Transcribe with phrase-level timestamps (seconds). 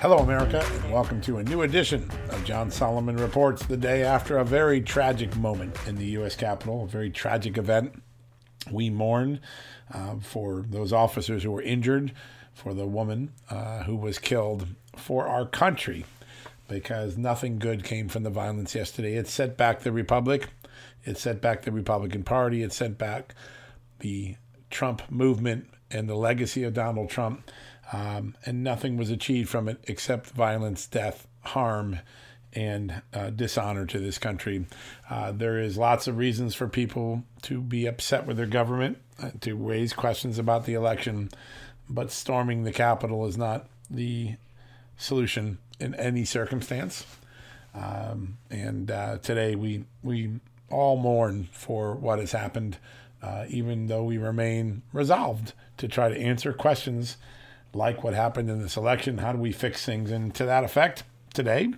[0.00, 4.38] Hello, America, and welcome to a new edition of John Solomon Reports the day after
[4.38, 6.34] a very tragic moment in the U.S.
[6.34, 8.02] Capitol, a very tragic event.
[8.70, 9.40] We mourn
[9.92, 12.14] uh, for those officers who were injured,
[12.54, 16.06] for the woman uh, who was killed, for our country,
[16.66, 19.16] because nothing good came from the violence yesterday.
[19.16, 20.48] It set back the Republic,
[21.04, 23.34] it set back the Republican Party, it set back
[23.98, 24.36] the
[24.70, 27.50] Trump movement and the legacy of Donald Trump
[27.92, 31.98] um, and nothing was achieved from it except violence, death, harm,
[32.52, 34.66] and uh, dishonor to this country.
[35.08, 39.30] Uh, there is lots of reasons for people to be upset with their government, uh,
[39.40, 41.30] to raise questions about the election,
[41.88, 44.34] but storming the Capitol is not the
[44.96, 47.06] solution in any circumstance.
[47.74, 52.78] Um, and uh, today we we all mourn for what has happened,
[53.22, 57.16] uh, even though we remain resolved to try to answer questions
[57.72, 59.18] like what happened in this election.
[59.18, 60.10] How do we fix things?
[60.10, 61.72] And to that effect, today,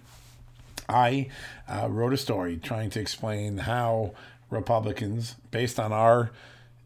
[0.88, 1.28] I
[1.68, 4.14] uh, wrote a story trying to explain how
[4.50, 6.30] Republicans, based on our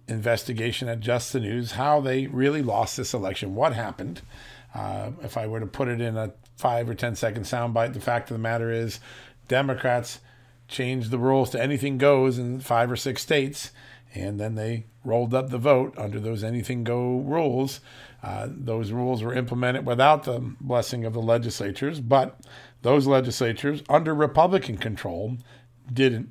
[0.08, 4.22] investigation at Just the News, how they really lost this election, what happened.
[4.74, 8.00] Uh, if I were to put it in a five or ten second soundbite, the
[8.00, 9.00] fact of the matter is,
[9.48, 10.20] Democrats
[10.68, 13.70] changed the rules to anything goes in five or six states,
[14.16, 17.80] and then they rolled up the vote under those anything go rules.
[18.22, 22.40] Uh, those rules were implemented without the blessing of the legislatures, but
[22.82, 25.36] those legislatures, under Republican control,
[25.92, 26.30] didn't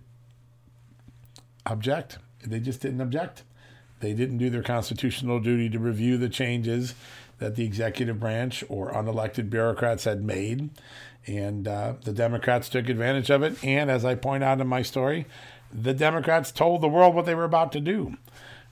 [1.65, 2.17] object.
[2.43, 3.43] They just didn't object.
[3.99, 6.95] They didn't do their constitutional duty to review the changes
[7.37, 10.69] that the executive branch or unelected bureaucrats had made.
[11.27, 13.63] And uh, the Democrats took advantage of it.
[13.63, 15.25] And as I point out in my story,
[15.83, 18.17] the Democrats told the world what they were about to do.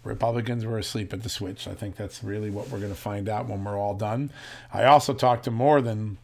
[0.04, 1.68] Republicans were asleep at the switch.
[1.68, 4.32] I think that's really what we're going to find out when we're all done.
[4.74, 6.18] I also talked to more than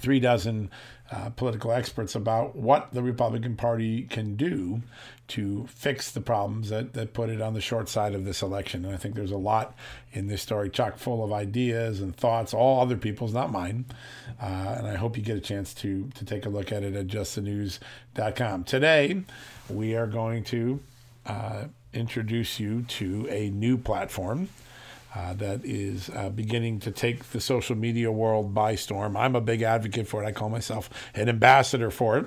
[0.00, 0.70] three dozen
[1.10, 4.82] uh, political experts about what the Republican Party can do
[5.28, 8.84] to fix the problems that, that put it on the short side of this election.
[8.84, 9.74] And I think there's a lot
[10.12, 13.84] in this story, chock full of ideas and thoughts, all other people's, not mine.
[14.40, 16.94] Uh, and I hope you get a chance to, to take a look at it
[16.94, 18.64] at justthenews.com.
[18.64, 19.22] Today,
[19.68, 20.80] we are going to.
[21.26, 21.64] Uh,
[21.94, 24.48] introduce you to a new platform
[25.14, 29.16] uh, that is uh, beginning to take the social media world by storm.
[29.16, 30.26] I'm a big advocate for it.
[30.26, 32.26] I call myself an ambassador for it,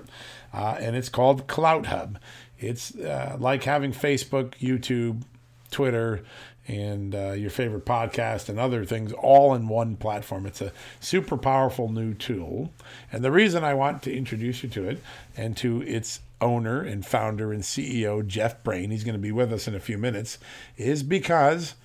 [0.54, 2.16] uh, and it's called CloutHub.
[2.60, 5.24] It's uh, like having Facebook, YouTube,
[5.70, 6.24] Twitter,
[6.70, 10.46] and uh, your favorite podcast and other things all in one platform.
[10.46, 12.74] It's a super powerful new tool.
[13.12, 15.02] And the reason I want to introduce you to it
[15.36, 19.52] and to its owner and founder and CEO, Jeff Brain, he's going to be with
[19.52, 20.38] us in a few minutes,
[20.76, 21.76] is because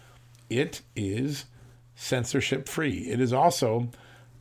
[0.50, 1.46] it is
[1.94, 3.08] censorship free.
[3.08, 3.88] It is also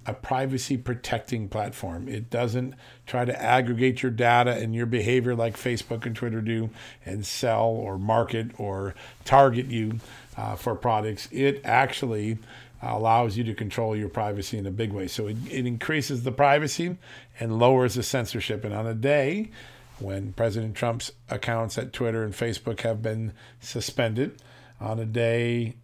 [0.05, 2.07] a privacy protecting platform.
[2.07, 2.73] It doesn't
[3.05, 6.71] try to aggregate your data and your behavior like Facebook and Twitter do
[7.05, 8.95] and sell or market or
[9.25, 9.99] target you
[10.37, 11.27] uh, for products.
[11.31, 12.39] It actually
[12.81, 15.07] allows you to control your privacy in a big way.
[15.07, 16.97] So it, it increases the privacy
[17.39, 18.63] and lowers the censorship.
[18.63, 19.51] And on a day
[20.01, 24.41] when President Trump's accounts at Twitter and Facebook have been suspended,
[24.81, 25.75] on a day,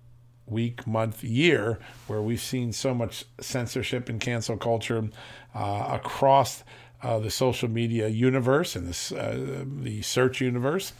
[0.47, 5.07] week, month, year where we've seen so much censorship and cancel culture
[5.53, 6.63] uh, across
[7.03, 9.35] uh, the social media universe and uh,
[9.83, 10.93] the search universe.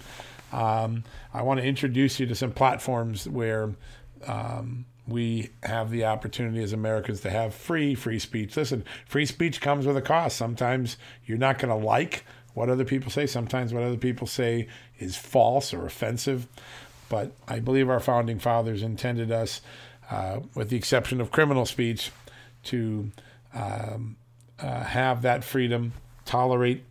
[0.54, 1.04] Um,
[1.34, 3.74] I want to introduce you to some platforms where
[4.26, 8.56] um, we have the opportunity as Americans to have free free speech.
[8.56, 10.38] Listen, free speech comes with a cost.
[10.38, 12.26] Sometimes you're not going to like
[12.58, 13.28] what other people say.
[13.28, 16.48] Sometimes what other people say is false or offensive.
[17.08, 19.62] But I believe our founding fathers intended us,
[20.10, 22.12] uh, with the exception of criminal speech,
[22.64, 23.12] to
[23.54, 24.18] um,
[24.60, 25.94] uh, have that freedom,
[26.26, 26.84] tolerate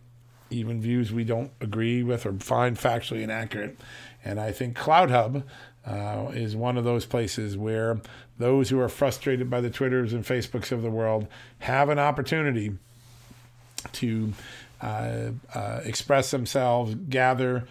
[0.49, 3.77] even views we don't agree with or find factually inaccurate.
[4.23, 5.43] And I think CloutHub
[5.85, 7.99] uh, is one of those places where
[8.37, 11.27] those who are frustrated by the Twitters and Facebooks of the world
[11.59, 12.77] have an opportunity
[13.91, 14.31] to
[14.81, 17.67] uh, uh, express themselves, gather,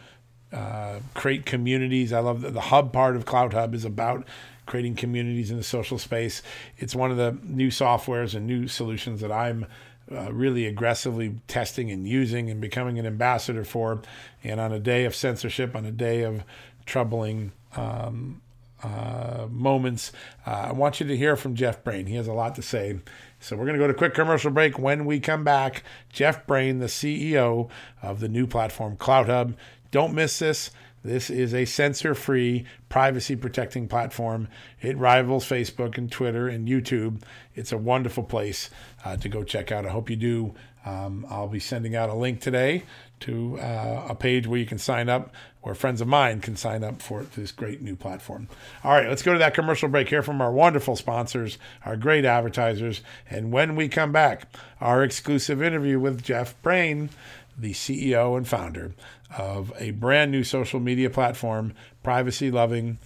[0.53, 2.13] uh, create communities.
[2.13, 4.27] I love that the hub part of CloutHub is about
[4.67, 6.43] creating communities in the social space.
[6.77, 9.67] It's one of the new softwares and new solutions that I'm
[10.11, 14.03] uh, really aggressively testing and using and becoming an ambassador for.
[14.45, 16.45] And on a day of censorship, on a day of
[16.85, 18.41] troubling um,
[18.83, 20.13] uh, moments,
[20.47, 22.07] uh, I want you to hear from Jeff Brain.
[22.07, 23.01] He has a lot to say.
[23.47, 24.77] So we're going to go to a quick commercial break.
[24.77, 27.71] When we come back, Jeff Brain, the CEO
[28.03, 29.55] of the new platform CloutHub.
[29.93, 30.73] Don't miss this.
[31.05, 34.49] This is a censor free, privacy protecting platform.
[34.81, 37.23] It rivals Facebook and Twitter and YouTube.
[37.55, 38.69] It's a wonderful place
[39.05, 39.87] uh, to go check out.
[39.87, 40.55] I hope you do.
[40.85, 42.83] Um, I'll be sending out a link today
[43.21, 46.85] to uh, a page where you can sign up, where friends of mine can sign
[46.85, 48.49] up for this great new platform.
[48.85, 52.25] All right, let's go to that commercial break here from our wonderful sponsors, our great
[52.25, 53.03] advertisers.
[53.29, 54.49] And when we come back,
[54.81, 57.11] our exclusive interview with Jeff Brain,
[57.59, 58.93] the CEO and founder
[59.37, 62.99] of a brand new social media platform, privacy loving,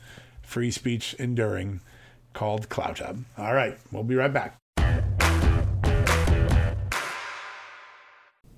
[0.43, 1.81] free speech enduring,
[2.33, 3.25] called CloutHub.
[3.39, 4.60] All right, we'll be right back.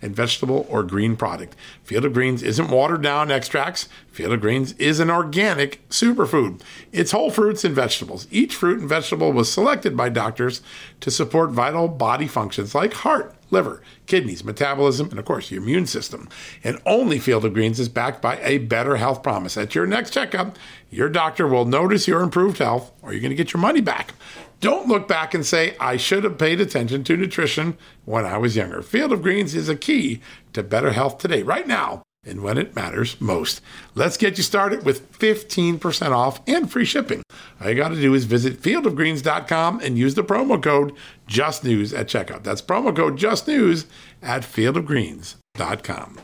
[0.00, 1.56] and vegetable or green product.
[1.82, 3.88] Field of Greens isn't watered down extracts.
[4.10, 6.60] Field of Greens is an organic superfood.
[6.92, 8.26] It's whole fruits and vegetables.
[8.30, 10.60] Each fruit and vegetable was selected by doctors
[11.00, 15.86] to support vital body functions like heart, liver, kidneys, metabolism, and of course your immune
[15.86, 16.28] system.
[16.64, 19.56] And only Field of Greens is backed by a better health promise.
[19.56, 20.56] At your next checkup,
[20.90, 24.14] your doctor will notice your improved health or you're going to get your money back.
[24.60, 28.56] Don't look back and say, I should have paid attention to nutrition when I was
[28.56, 28.82] younger.
[28.82, 30.20] Field of Greens is a key
[30.52, 33.60] to better health today, right now, and when it matters most.
[33.94, 37.22] Let's get you started with 15% off and free shipping.
[37.60, 40.92] All you got to do is visit fieldofgreens.com and use the promo code
[41.28, 42.44] JUSTNEWS at checkout.
[42.44, 43.86] That's promo code JUSTNEWS
[44.22, 46.18] at fieldofgreens.com.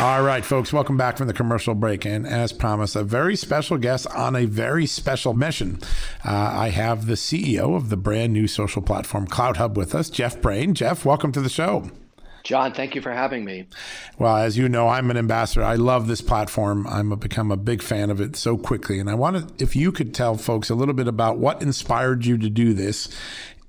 [0.00, 2.06] All right, folks, welcome back from the commercial break.
[2.06, 5.78] And as promised, a very special guest on a very special mission.
[6.24, 10.40] Uh, I have the CEO of the brand new social platform CloutHub with us, Jeff
[10.40, 10.72] Brain.
[10.72, 11.90] Jeff, welcome to the show.
[12.50, 13.68] John, thank you for having me.
[14.18, 15.62] Well, as you know, I'm an ambassador.
[15.62, 16.84] I love this platform.
[16.88, 18.98] I'm a, become a big fan of it so quickly.
[18.98, 22.36] And I wanted, if you could tell folks a little bit about what inspired you
[22.38, 23.08] to do this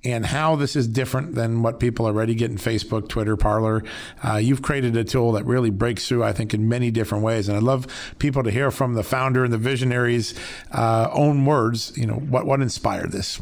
[0.03, 3.83] and how this is different than what people already get in Facebook, Twitter, Parler.
[4.27, 7.49] Uh, you've created a tool that really breaks through, I think, in many different ways.
[7.49, 7.85] And I'd love
[8.17, 10.33] people to hear from the founder and the visionaries'
[10.71, 11.95] uh, own words.
[11.95, 13.39] You know, what what inspired this?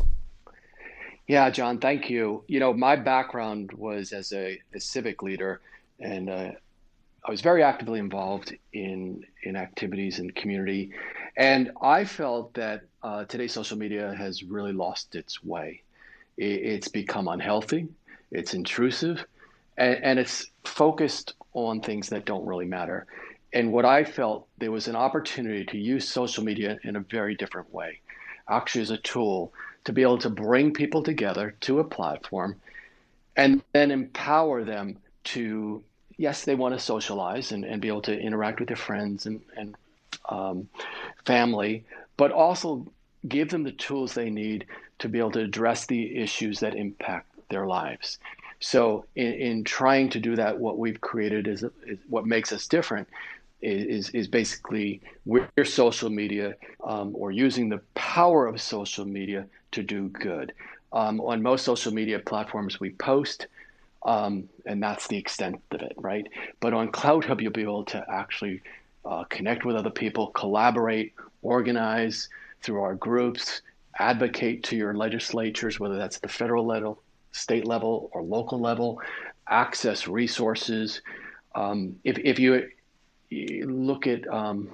[1.30, 2.44] Yeah, John, thank you.
[2.50, 5.62] You know, my background was as a, a civic leader,
[6.02, 6.52] and uh,
[7.26, 10.92] I was very actively involved in in activities in community,
[11.38, 15.84] and I felt that uh, today's social media has really lost its way
[16.38, 17.88] it's become unhealthy,
[18.32, 19.26] it's intrusive,
[19.78, 23.08] and, and it's focused on things that don't really matter.
[23.54, 27.36] And what I felt there was an opportunity to use social media in a very
[27.36, 28.02] different way,
[28.50, 29.54] actually as a tool
[29.90, 32.56] to be able to bring people together to a platform
[33.36, 35.84] and then empower them to,
[36.16, 39.42] yes, they want to socialize and, and be able to interact with their friends and,
[39.58, 39.76] and
[40.30, 40.70] um,
[41.26, 41.84] family,
[42.18, 42.86] but also
[43.28, 44.68] give them the tools they need
[45.00, 48.20] to be able to address the issues that impact their lives.
[48.60, 52.68] So, in, in trying to do that, what we've created is, is what makes us
[52.68, 53.08] different
[53.62, 59.84] is, is basically we're social media um, or using the power of social media to
[59.84, 60.54] do good.
[60.92, 63.48] Um, on most social media platforms, we post,
[64.06, 66.28] um, and that's the extent of it, right?
[66.60, 68.62] But on CloutHub, you'll be able to actually
[69.06, 72.30] uh, connect with other people, collaborate, organize
[72.62, 73.62] through our groups,
[74.00, 79.02] advocate to your legislatures, whether that's the federal level, state level, or local level,
[79.48, 81.02] access resources.
[81.56, 82.70] Um, if, if you
[83.32, 84.70] look at, um,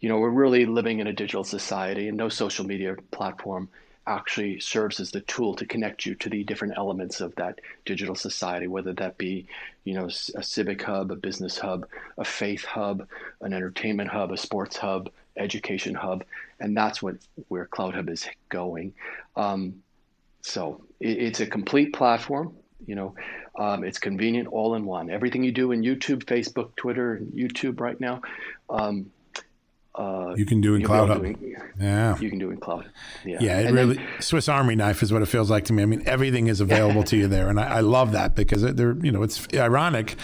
[0.00, 3.68] you know, we're really living in a digital society, and no social media platform
[4.06, 8.14] actually serves as the tool to connect you to the different elements of that digital
[8.14, 9.46] society, whether that be,
[9.84, 11.86] you know, a civic hub, a business hub,
[12.16, 13.08] a faith hub,
[13.40, 16.24] an entertainment hub, a sports hub, education hub,
[16.60, 17.16] and that's what
[17.48, 18.94] where CloutHub is going.
[19.34, 19.82] Um,
[20.40, 22.54] so it, it's a complete platform.
[22.86, 23.14] You know,
[23.58, 25.10] um, it's convenient, all in one.
[25.10, 28.22] Everything you do in YouTube, Facebook, Twitter, YouTube right now,
[28.68, 29.10] um,
[29.94, 31.16] uh, you can do in CloutHub.
[31.16, 32.90] Doing, yeah, you can do in Cloud.
[33.24, 33.60] Yeah, yeah.
[33.60, 35.82] It and really then, Swiss Army knife is what it feels like to me.
[35.82, 38.96] I mean, everything is available to you there, and I, I love that because they're
[38.96, 40.16] you know it's ironic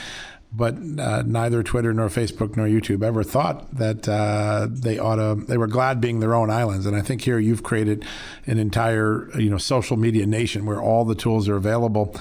[0.54, 5.42] but uh, neither Twitter nor Facebook nor YouTube ever thought that uh, they ought to.
[5.46, 8.04] They were glad being their own islands, and I think here you've created
[8.46, 12.14] an entire you know social media nation where all the tools are available.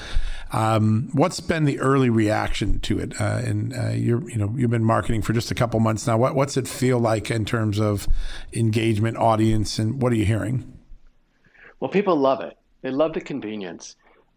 [0.51, 3.20] Um, what's been the early reaction to it?
[3.20, 6.17] Uh, and uh, you're you know you've been marketing for just a couple months now.
[6.17, 8.08] What, what's it feel like in terms of
[8.53, 10.77] engagement, audience, and what are you hearing?
[11.79, 12.58] Well, people love it.
[12.81, 13.96] They love the convenience.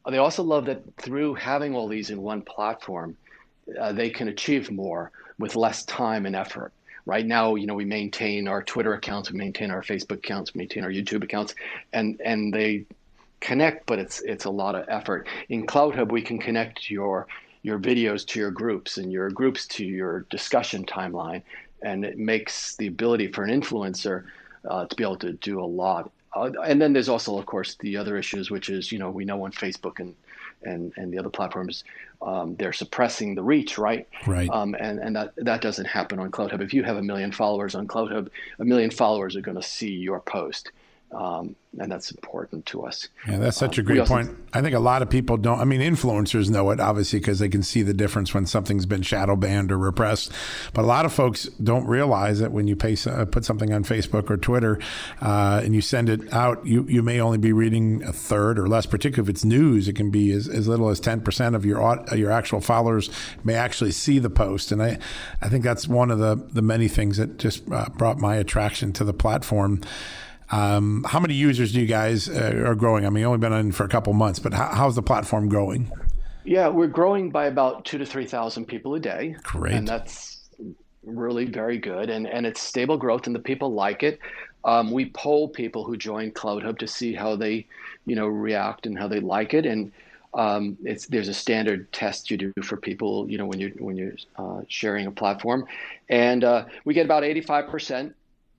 [0.09, 3.16] they also love that through having all these in one platform,
[3.78, 6.73] uh, they can achieve more with less time and effort.
[7.06, 10.59] Right now, you know, we maintain our Twitter accounts, we maintain our Facebook accounts, we
[10.59, 11.54] maintain our YouTube accounts,
[11.92, 12.87] and and they
[13.41, 15.29] connect, but it's it's a lot of effort.
[15.49, 17.26] In CloutHub, we can connect your
[17.62, 21.43] your videos to your groups and your groups to your discussion timeline,
[21.83, 24.25] and it makes the ability for an influencer
[24.69, 26.11] uh, to be able to do a lot.
[26.35, 29.25] Uh, and then there's also, of course, the other issues, which is you know we
[29.25, 30.14] know on Facebook and
[30.62, 31.85] and and the other platforms,
[32.23, 34.09] um, they're suppressing the reach, right?
[34.26, 34.49] Right.
[34.50, 36.61] Um, and and that that doesn't happen on CloutHub.
[36.61, 39.91] If you have a million followers on CloutHub, a million followers are going to see
[39.91, 40.71] your post.
[41.14, 43.09] Um, and that's important to us.
[43.28, 44.37] Yeah, that's such a um, great also, point.
[44.52, 45.59] I think a lot of people don't.
[45.59, 49.02] I mean, influencers know it obviously because they can see the difference when something's been
[49.02, 50.30] shadow banned or repressed.
[50.73, 53.85] But a lot of folks don't realize that when you pay, uh, put something on
[53.85, 54.78] Facebook or Twitter
[55.21, 58.68] uh, and you send it out, you you may only be reading a third or
[58.68, 58.87] less.
[58.87, 62.04] Particularly if it's news, it can be as, as little as ten percent of your
[62.14, 63.11] your actual followers
[63.42, 64.73] may actually see the post.
[64.73, 64.99] And I
[65.42, 68.92] I think that's one of the the many things that just uh, brought my attraction
[68.94, 69.80] to the platform.
[70.51, 73.07] Um, how many users do you guys uh, are growing?
[73.07, 75.49] I mean, you only been on for a couple months, but how, how's the platform
[75.49, 75.91] growing?
[76.45, 79.37] Yeah, we're growing by about two to three thousand people a day.
[79.43, 80.41] Great, and that's
[81.03, 84.19] really very good, and and it's stable growth, and the people like it.
[84.65, 87.67] Um, we poll people who join CloutHub to see how they,
[88.07, 89.93] you know, react and how they like it, and
[90.35, 93.97] um, it's there's a standard test you do for people, you know, when you when
[93.97, 95.67] you're uh, sharing a platform,
[96.09, 98.17] and uh, we get about 85 percent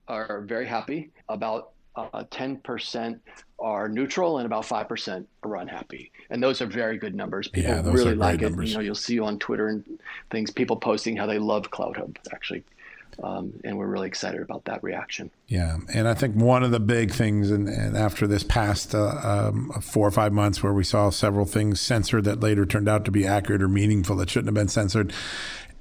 [0.08, 1.10] are very happy.
[1.28, 3.18] About uh, 10%
[3.58, 6.12] are neutral and about 5% are unhappy.
[6.30, 7.48] And those are very good numbers.
[7.48, 8.50] People yeah, really like it.
[8.50, 8.70] Numbers.
[8.70, 9.84] You know, you'll see on Twitter and
[10.30, 12.64] things, people posting how they love CloutHub actually.
[13.22, 15.30] Um, and we're really excited about that reaction.
[15.46, 19.20] Yeah, and I think one of the big things, and, and after this past uh,
[19.22, 23.06] um, four or five months, where we saw several things censored that later turned out
[23.06, 25.14] to be accurate or meaningful that shouldn't have been censored,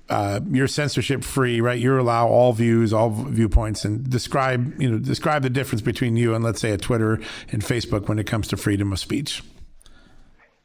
[0.09, 1.79] uh, you're censorship free, right?
[1.79, 6.35] You allow all views, all viewpoints, and describe you know describe the difference between you
[6.35, 7.19] and let's say a Twitter
[7.51, 9.43] and Facebook when it comes to freedom of speech.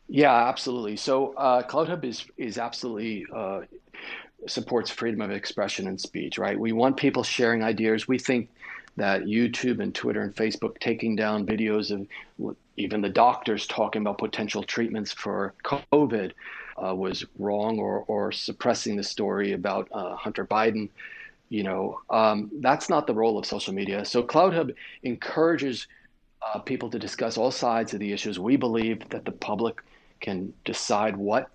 [0.08, 0.96] Yeah, absolutely.
[0.96, 3.62] So uh, CloutHub is is absolutely uh,
[4.46, 6.58] supports freedom of expression and speech, right?
[6.58, 8.08] We want people sharing ideas.
[8.08, 8.48] We think
[8.96, 14.18] that YouTube and Twitter and Facebook taking down videos of even the doctors talking about
[14.18, 16.32] potential treatments for COVID
[16.84, 20.88] uh, was wrong or, or suppressing the story about uh, Hunter Biden.
[21.48, 24.04] You know, um, that's not the role of social media.
[24.04, 25.86] So CloutHub encourages
[26.42, 28.38] uh, people to discuss all sides of the issues.
[28.38, 29.82] We believe that the public
[30.20, 31.50] can decide what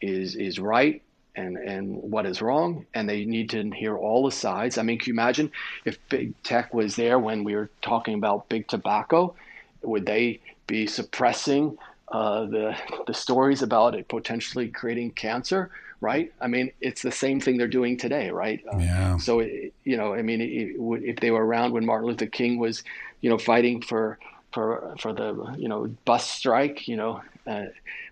[0.00, 1.02] is is right
[1.36, 4.78] and and what is wrong, and they need to hear all the sides.
[4.78, 5.50] I mean, can you imagine
[5.84, 9.34] if big tech was there when we were talking about big tobacco?
[9.82, 11.76] Would they be suppressing
[12.08, 15.70] uh, the the stories about it potentially creating cancer,
[16.00, 16.32] right?
[16.40, 18.62] I mean, it's the same thing they're doing today, right?
[18.72, 19.16] Uh, yeah.
[19.16, 22.26] So it, you know, I mean, it, it, if they were around when Martin Luther
[22.26, 22.82] King was,
[23.20, 24.18] you know, fighting for
[24.52, 27.66] for for the you know bus strike, you know, uh,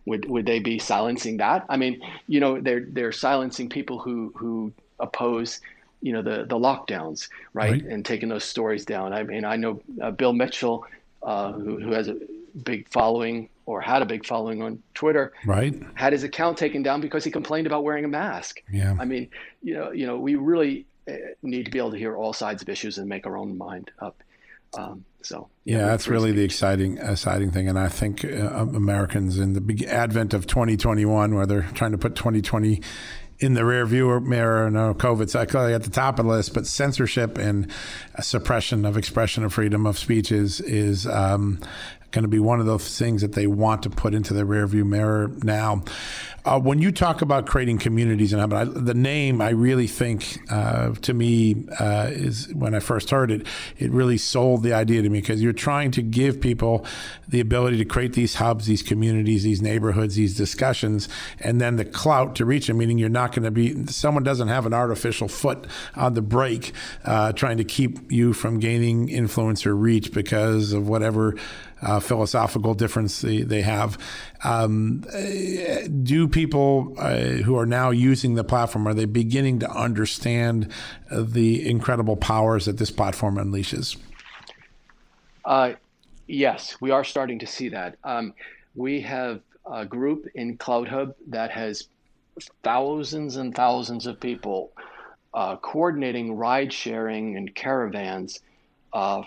[0.06, 1.64] would would they be silencing that?
[1.68, 5.61] I mean, you know, they're they're silencing people who who oppose
[6.00, 7.84] you know the the lockdowns right, right.
[7.84, 10.84] and taking those stories down i mean i know uh, bill mitchell
[11.22, 12.16] uh, who, who has a
[12.64, 15.75] big following or had a big following on Twitter, right?
[15.95, 18.62] Had his account taken down because he complained about wearing a mask.
[18.71, 18.97] Yeah.
[18.99, 19.28] I mean,
[19.62, 22.62] you know, you know, we really uh, need to be able to hear all sides
[22.62, 24.23] of issues and make our own mind up.
[24.75, 26.37] Um, so yeah, know, that's really speech.
[26.37, 27.69] the exciting, exciting thing.
[27.69, 31.99] And I think uh, Americans in the big advent of 2021, where they're trying to
[31.99, 32.81] put 2020
[33.42, 34.71] in the rear view mirror.
[34.71, 37.71] No, COVID's clearly at the top of the list, but censorship and
[38.21, 41.61] suppression of expression of freedom of speech is is um,
[42.12, 44.87] going to be one of those things that they want to put into the rearview
[44.87, 45.83] mirror now.
[46.45, 50.90] Uh, when you talk about creating communities and I, the name, I really think uh,
[50.90, 53.47] to me uh, is when I first heard it,
[53.78, 56.85] it really sold the idea to me because you're trying to give people
[57.28, 61.85] the ability to create these hubs, these communities, these neighborhoods, these discussions, and then the
[61.85, 62.78] clout to reach them.
[62.78, 66.73] Meaning you're not going to be someone doesn't have an artificial foot on the brake
[67.04, 71.37] uh, trying to keep you from gaining influence or reach because of whatever
[71.82, 73.98] uh, philosophical difference they, they have.
[74.44, 75.04] Um,
[76.02, 80.70] do people uh, who are now using the platform are they beginning to understand
[81.10, 83.96] the incredible powers that this platform unleashes?
[85.44, 85.72] Uh,
[86.26, 87.96] yes, we are starting to see that.
[88.04, 88.34] Um,
[88.74, 91.88] we have a group in CloutHub that has
[92.62, 94.72] thousands and thousands of people
[95.34, 98.40] uh, coordinating ride sharing and caravans
[98.92, 99.22] uh,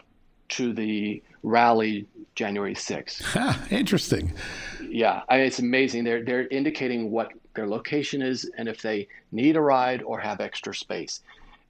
[0.49, 3.71] to the rally January 6th.
[3.71, 4.33] interesting.
[4.81, 6.03] yeah, I mean, it's amazing.
[6.03, 10.41] They're they're indicating what their location is and if they need a ride or have
[10.41, 11.21] extra space,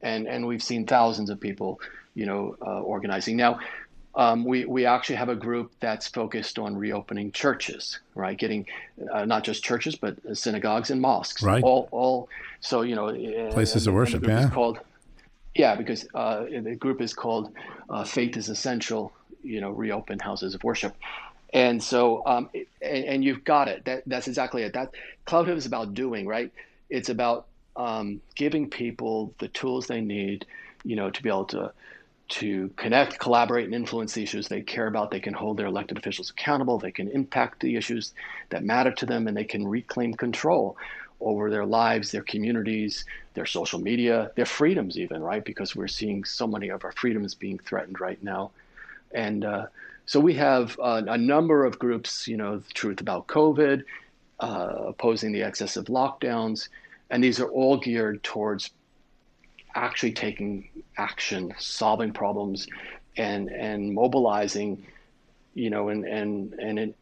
[0.01, 1.79] and and we've seen thousands of people,
[2.15, 3.59] you know, uh, organizing now.
[4.17, 8.37] Um, we, we actually have a group that's focused on reopening churches, right?
[8.37, 8.65] Getting
[9.11, 11.43] uh, not just churches, but synagogues and mosques.
[11.43, 11.61] Right.
[11.61, 12.29] All, all
[12.61, 13.11] so you know
[13.51, 14.25] places of worship.
[14.25, 14.49] Yeah.
[14.49, 14.79] Called,
[15.55, 17.51] yeah, because uh, the group is called
[17.89, 19.11] uh, Faith is Essential.
[19.41, 20.95] You know, reopen houses of worship.
[21.53, 22.49] And so, um,
[22.81, 23.85] and, and, you've got it.
[23.85, 24.73] That, that's exactly it.
[24.73, 24.91] That
[25.27, 26.51] CloutHub is about doing, right?
[26.89, 27.45] It's about
[27.75, 30.47] um, giving people the tools they need,
[30.83, 31.71] you know, to be able to
[32.27, 35.11] to connect, collaborate, and influence the issues they care about.
[35.11, 36.79] They can hold their elected officials accountable.
[36.79, 38.13] They can impact the issues
[38.49, 40.75] that matter to them, and they can reclaim control
[41.21, 45.43] over their lives, their communities, their social media, their freedoms, even, right?
[45.43, 48.51] Because we're seeing so many of our freedoms being threatened right now.
[49.13, 49.67] And uh,
[50.05, 53.83] so we have uh, a number of groups, you know, the Truth About COVID,
[54.39, 56.69] uh, opposing the excessive lockdowns,
[57.09, 58.71] and these are all geared towards
[59.75, 62.67] actually taking action, solving problems,
[63.17, 64.85] and and mobilizing,
[65.53, 66.93] you know, and and and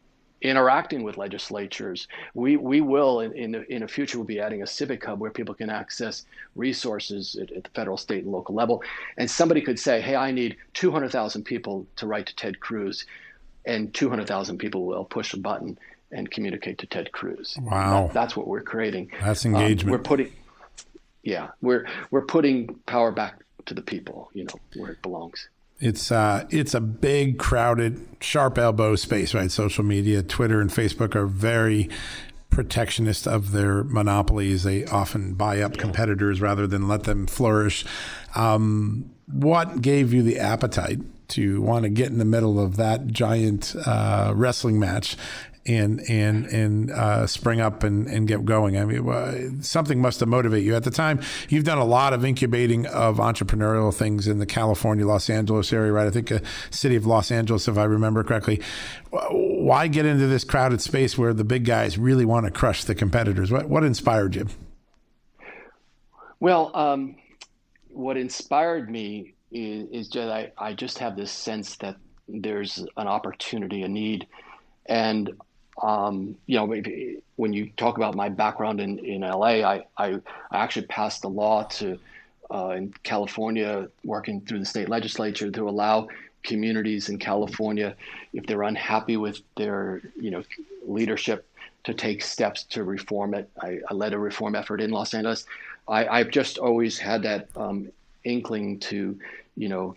[0.44, 2.08] interacting with legislatures.
[2.34, 5.20] We we will in in the, in the future we'll be adding a civic hub
[5.20, 8.84] where people can access resources at, at the federal, state, and local level.
[9.18, 13.06] And somebody could say, "Hey, I need 200,000 people to write to Ted Cruz,"
[13.66, 15.80] and 200,000 people will push a button
[16.12, 17.58] and communicate to Ted Cruz.
[17.60, 19.10] Wow, that, that's what we're creating.
[19.22, 19.84] That's engagement.
[19.84, 20.32] Um, we're putting
[21.24, 25.48] yeah, we're we're putting power back to the people, you know, where it belongs.
[25.80, 29.52] It's uh, it's a big, crowded, sharp elbow space, right?
[29.52, 31.90] Social media, Twitter and Facebook are very
[32.50, 34.64] protectionist of their monopolies.
[34.64, 37.84] They often buy up competitors rather than let them flourish.
[38.36, 41.00] Um, what gave you the appetite
[41.30, 45.18] to want to get in the middle of that giant uh, wrestling match
[45.66, 48.78] and and and uh, spring up and, and get going.
[48.78, 51.22] I mean, uh, something must have motivated you at the time.
[51.50, 55.92] You've done a lot of incubating of entrepreneurial things in the California, Los Angeles area,
[55.92, 56.08] right?
[56.08, 58.62] I think a city of Los Angeles, if I remember correctly.
[59.12, 62.96] Why get into this crowded space where the big guys really want to crush the
[62.96, 63.52] competitors?
[63.52, 64.48] What what inspired you?
[66.40, 67.16] Well, um,
[67.88, 71.96] what inspired me is, is just I, I just have this sense that
[72.28, 74.28] there's an opportunity, a need,
[74.86, 75.32] and
[75.82, 76.82] um, you know,
[77.36, 80.20] when you talk about my background in, in LA, I, I,
[80.52, 82.00] I actually passed a law to
[82.54, 86.08] uh, in California, working through the state legislature to allow
[86.44, 87.96] communities in California,
[88.34, 90.44] if they're unhappy with their you know
[90.86, 91.48] leadership,
[91.86, 93.50] to take steps to reform it.
[93.62, 95.46] I, I led a reform effort in Los Angeles.
[95.88, 97.90] I, have just always had that um,
[98.24, 99.20] inkling to
[99.56, 99.96] you know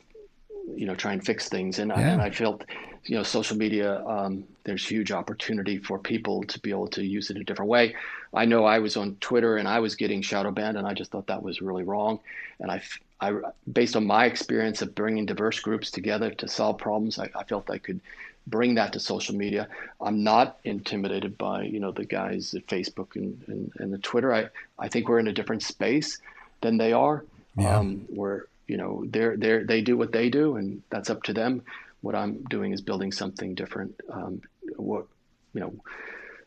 [0.74, 1.96] you know try and fix things, and, yeah.
[1.96, 2.64] I, and I felt
[3.08, 7.30] you know, social media, um, there's huge opportunity for people to be able to use
[7.30, 7.94] it a different way.
[8.34, 11.10] I know I was on Twitter and I was getting shadow banned, and I just
[11.10, 12.18] thought that was really wrong.
[12.60, 12.82] And I,
[13.20, 13.32] I
[13.72, 17.70] based on my experience of bringing diverse groups together to solve problems, I, I felt
[17.70, 18.00] I could
[18.46, 19.68] bring that to social media.
[20.00, 24.34] I'm not intimidated by you know the guys at Facebook and, and, and the Twitter.
[24.34, 26.18] I, I think we're in a different space
[26.60, 27.24] than they are.
[27.56, 27.78] Yeah.
[27.78, 31.32] Um, where you know they're they're they do what they do, and that's up to
[31.32, 31.62] them
[32.06, 34.00] what I'm doing is building something different.
[34.12, 34.40] Um,
[34.76, 35.06] what
[35.52, 35.74] you know,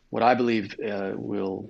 [0.10, 1.70] what I believe uh, will,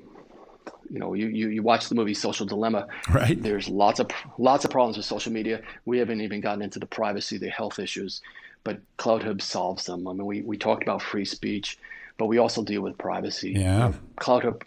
[0.91, 2.87] you know, you, you you watch the movie Social Dilemma.
[3.09, 3.41] Right.
[3.41, 5.61] There's lots of lots of problems with social media.
[5.85, 8.21] We haven't even gotten into the privacy, the health issues,
[8.63, 10.07] but CloutHub solves them.
[10.07, 11.79] I mean, we we talked about free speech,
[12.19, 13.53] but we also deal with privacy.
[13.53, 13.93] Yeah.
[14.17, 14.61] CloutHub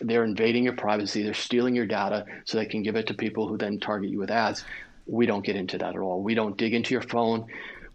[0.00, 1.22] they're invading your privacy.
[1.22, 4.18] They're stealing your data so they can give it to people who then target you
[4.18, 4.64] with ads.
[5.06, 6.20] We don't get into that at all.
[6.20, 7.46] We don't dig into your phone.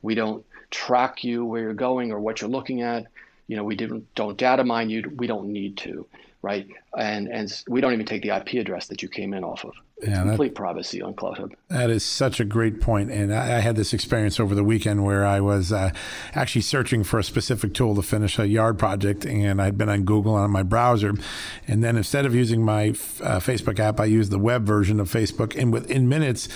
[0.02, 3.06] We don't track you where you're going or what you're looking at.
[3.48, 5.12] You know, we didn't don't data mine you.
[5.16, 6.06] We don't need to,
[6.42, 6.68] right?
[6.98, 9.74] And and we don't even take the IP address that you came in off of.
[9.98, 11.52] It's yeah, complete that, privacy on CloutHub.
[11.68, 13.12] That is such a great point.
[13.12, 15.92] And I, I had this experience over the weekend where I was uh,
[16.34, 20.04] actually searching for a specific tool to finish a yard project, and I'd been on
[20.04, 21.16] Google on my browser,
[21.68, 25.12] and then instead of using my uh, Facebook app, I used the web version of
[25.12, 26.48] Facebook, and within minutes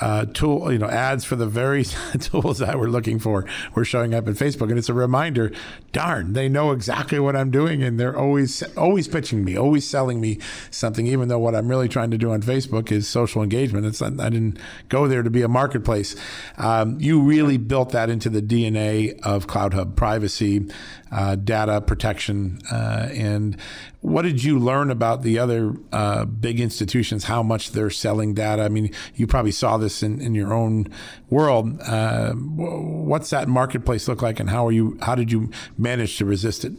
[0.00, 1.84] uh, tool, you know, ads for the very
[2.18, 5.52] tools that we're looking for were showing up in Facebook, and it's a reminder.
[5.92, 10.20] Darn, they know exactly what I'm doing, and they're always always pitching me, always selling
[10.20, 10.38] me
[10.70, 11.06] something.
[11.06, 13.86] Even though what I'm really trying to do on Facebook is social engagement.
[13.86, 16.16] It's I didn't go there to be a marketplace.
[16.58, 20.68] Um, you really built that into the DNA of CloutHub privacy,
[21.12, 23.56] uh, data protection, uh, and
[24.04, 27.24] what did you learn about the other uh, big institutions?
[27.24, 28.62] How much they're selling data?
[28.62, 30.92] I mean, you probably saw this in, in your own
[31.30, 31.80] world.
[31.80, 34.98] Uh, what's that marketplace look like, and how are you?
[35.00, 36.74] How did you manage to resist it?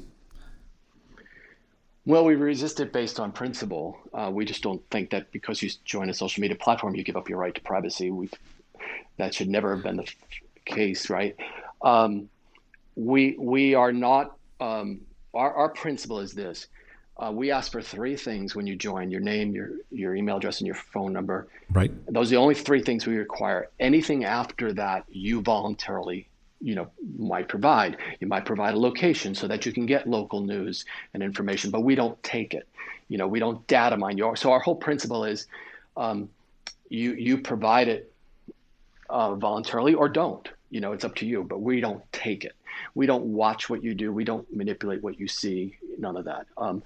[2.05, 3.97] Well, we resist it based on principle.
[4.13, 7.17] Uh, we just don't think that because you join a social media platform, you give
[7.17, 8.11] up your right to privacy.
[8.11, 8.29] we
[9.17, 10.07] that should never have been the
[10.65, 11.35] case, right?
[11.81, 12.29] Um,
[12.95, 14.38] we we are not.
[14.61, 15.01] Um,
[15.33, 16.67] our our principle is this:
[17.17, 20.60] uh, we ask for three things when you join: your name, your your email address,
[20.60, 21.47] and your phone number.
[21.71, 21.91] Right.
[22.12, 23.69] Those are the only three things we require.
[23.80, 26.28] Anything after that, you voluntarily
[26.62, 30.39] you know might provide you might provide a location so that you can get local
[30.41, 32.67] news and information but we don't take it
[33.10, 35.47] you know we don't data mine your so our whole principle is
[35.97, 36.30] um,
[36.89, 38.12] you you provide it
[39.10, 42.54] uh, voluntarily or don't you know it's up to you but we don't take it
[42.95, 44.12] we don't watch what you do.
[44.12, 45.77] We don't manipulate what you see.
[45.99, 46.47] None of that.
[46.58, 46.81] Um,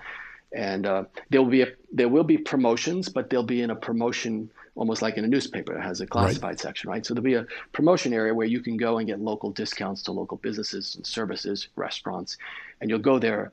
[0.52, 3.76] and uh, there will be a, there will be promotions but they'll be in a
[3.76, 6.60] promotion almost like in a newspaper it has a classified right.
[6.60, 7.06] section right?
[7.06, 10.12] So there'll be a promotion area where you can go and get local discounts to
[10.12, 12.38] local businesses and services restaurants
[12.82, 13.52] and you'll go there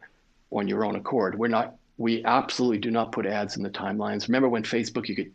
[0.50, 1.38] on your own accord.
[1.38, 4.28] We're not we absolutely do not put ads in the timelines.
[4.28, 5.32] Remember when facebook you could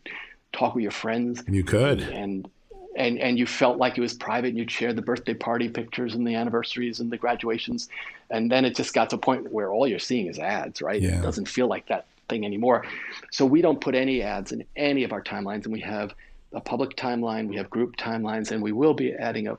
[0.52, 2.00] talk with your friends you could.
[2.00, 2.48] and
[2.96, 6.14] and and you felt like it was private and you'd share the birthday party pictures
[6.14, 7.88] and the anniversaries and the graduations.
[8.30, 11.00] And then it just got to a point where all you're seeing is ads right?
[11.00, 11.18] Yeah.
[11.18, 12.84] it doesn't feel like that thing anymore.
[13.30, 15.64] So we don't put any ads in any of our timelines.
[15.64, 16.14] And we have
[16.52, 19.56] a public timeline we have group timelines and we will be adding a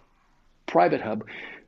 [0.67, 1.26] private hub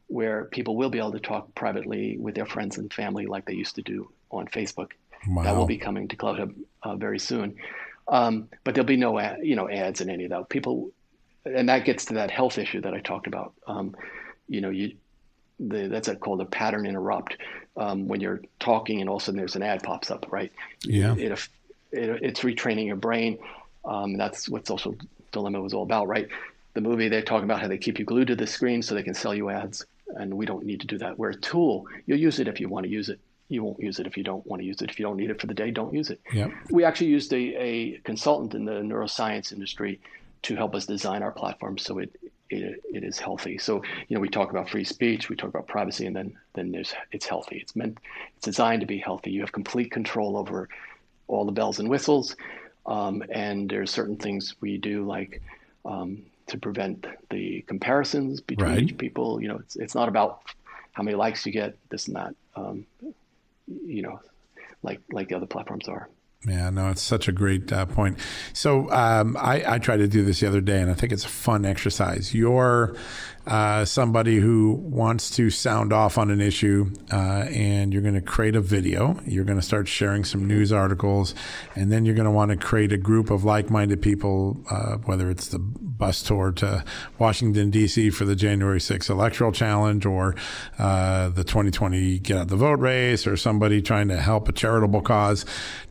[0.08, 3.54] where people will be able to talk privately with their friends and family like they
[3.54, 4.92] used to do on facebook.
[5.28, 5.44] Wow.
[5.44, 7.56] that will be coming to CloutHub uh, very soon.
[8.08, 10.50] Um, but there'll be no ad, you know ads in any of that.
[10.50, 10.92] People
[11.46, 13.54] and that gets to that health issue that I talked about.
[13.68, 13.96] Um,
[14.48, 14.96] you know, you
[15.60, 17.38] the, that's a, called a pattern interrupt.
[17.78, 20.52] Um, when you're talking and all of a sudden there's an ad pops up, right?
[20.84, 21.14] Yeah.
[21.16, 21.50] It, it,
[21.92, 23.38] it it's retraining your brain.
[23.84, 24.96] Um, that's what social
[25.32, 26.28] dilemma was all about, right?
[26.74, 29.04] The movie they're talking about how they keep you glued to the screen so they
[29.04, 31.18] can sell you ads, and we don't need to do that.
[31.20, 31.86] We're a tool.
[32.06, 33.20] You'll use it if you want to use it.
[33.48, 34.90] You won't use it if you don't want to use it.
[34.90, 36.20] If you don't need it for the day, don't use it.
[36.34, 36.52] Yep.
[36.72, 40.00] We actually used a, a consultant in the neuroscience industry
[40.46, 42.16] to help us design our platform so it,
[42.50, 43.58] it it is healthy.
[43.58, 46.72] So you know we talk about free speech, we talk about privacy, and then then
[46.72, 47.58] there's it's healthy.
[47.58, 47.98] It's meant
[48.36, 49.32] it's designed to be healthy.
[49.32, 50.70] You have complete control over
[51.28, 52.36] all the bells and whistles,
[52.86, 55.42] um, and there's certain things we do like
[55.84, 58.98] um, to prevent the comparisons between right.
[58.98, 59.42] people.
[59.42, 60.42] You know, it's it's not about
[60.92, 62.36] how many likes you get, this and that.
[62.56, 62.86] Um,
[63.68, 64.20] you know,
[64.84, 66.08] like like the other platforms are.
[66.48, 68.20] Yeah, no, it's such a great uh, point.
[68.54, 71.26] So um, I, I tried to do this the other day, and I think it's
[71.26, 72.36] a fun exercise.
[72.36, 72.96] You're
[73.48, 78.22] uh, somebody who wants to sound off on an issue, uh, and you're going to
[78.22, 79.20] create a video.
[79.26, 81.34] You're going to start sharing some news articles,
[81.76, 85.30] and then you're going to want to create a group of like-minded people, uh, whether
[85.30, 86.84] it's the bus tour to
[87.18, 88.10] Washington D.C.
[88.10, 90.36] for the January 6th electoral challenge, or
[90.78, 95.02] uh, the 2020 Get Out the Vote race, or somebody trying to help a charitable
[95.02, 95.46] cause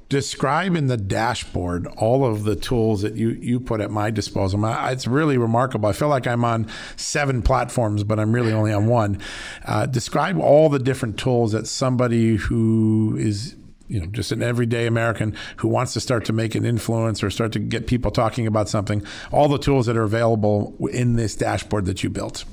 [0.09, 4.61] describe in the dashboard all of the tools that you you put at my disposal.
[4.89, 5.89] It's really remarkable.
[5.89, 9.19] I feel like I'm on seven platforms, but I'm really only on one.
[9.65, 13.57] Uh, describe all the different tools that somebody who is
[13.89, 17.31] you know just an everyday American who wants to start to make an influence or
[17.31, 19.03] start to get people talking about something.
[19.33, 22.45] All the tools that are available in this dashboard that you built.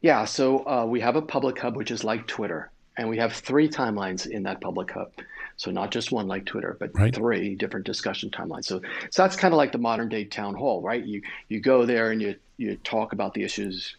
[0.00, 3.32] Yeah, so uh, we have a public hub which is like Twitter, and we have
[3.32, 5.10] three timelines in that public hub.
[5.58, 7.14] So not just one like Twitter, but right.
[7.14, 8.64] three different discussion timelines.
[8.64, 11.04] So so that's kind of like the modern day town hall, right?
[11.04, 13.96] You you go there and you you talk about the issues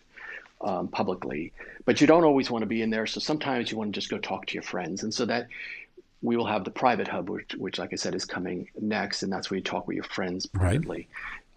[0.62, 1.52] um, publicly,
[1.86, 3.06] but you don't always want to be in there.
[3.06, 5.48] So sometimes you want to just go talk to your friends, and so that
[6.22, 9.32] we will have the private hub, which, which like I said, is coming next, and
[9.32, 11.08] that's where you talk with your friends privately.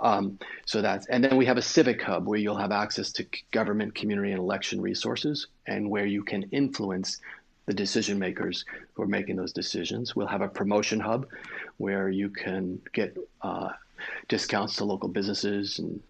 [0.00, 0.14] Right.
[0.14, 3.26] Um, so that's and then we have a civic hub where you'll have access to
[3.52, 7.20] government, community, and election resources, and where you can influence
[7.66, 10.16] the decision makers who are making those decisions.
[10.16, 11.28] We'll have a promotion hub
[11.76, 13.70] where you can get uh,
[14.28, 16.00] discounts to local businesses, and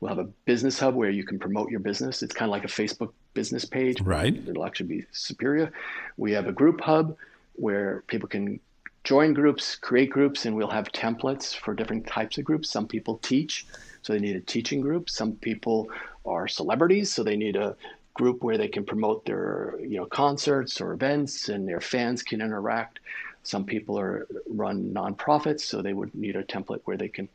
[0.00, 2.22] we'll have a business hub where you can promote your business.
[2.22, 4.00] It's kind of like a Facebook business page.
[4.00, 4.36] Right.
[4.48, 5.72] It'll actually be superior.
[6.16, 7.16] We have a group hub
[7.54, 8.60] where people can
[9.04, 12.70] join groups, create groups, and we'll have templates for different types of groups.
[12.70, 13.66] Some people teach,
[14.02, 15.08] so they need a teaching group.
[15.08, 15.88] Some people
[16.24, 17.76] are celebrities, so they need a
[18.16, 22.40] group where they can promote their you know concerts or events and their fans can
[22.40, 22.98] interact.
[23.42, 27.28] Some people are run nonprofits so they would need a template where they can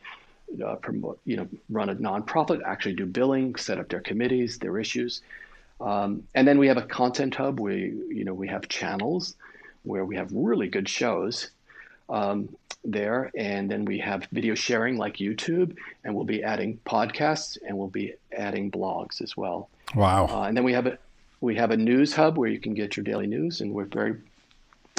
[0.65, 4.77] uh, promote you know run a nonprofit actually do billing set up their committees their
[4.79, 5.21] issues.
[5.79, 7.59] Um, and then we have a content hub.
[7.59, 9.35] Where you know we have channels
[9.83, 11.49] where we have really good shows
[12.09, 12.49] um,
[12.83, 13.31] there.
[13.35, 17.87] And then we have video sharing like youtube and we'll be adding podcasts and we'll
[17.87, 20.27] be adding blogs as well Wow.
[20.27, 20.97] Uh, and then we have a
[21.41, 24.15] we have a news hub where you can get your daily news, and we're very